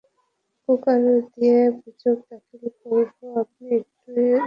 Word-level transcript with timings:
Cooker 0.69 1.01
দিয়ে 1.31 1.59
অভিযোগ 1.69 2.17
দাখিল 2.29 2.63
করবো 2.79 3.25
আপনি 3.41 3.65
একটু 3.77 4.09
এইদিকে 4.11 4.23
বসুন। 4.23 4.39